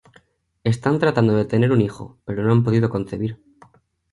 [0.63, 3.39] Están tratando de tener un hijo, pero no han podido concebir.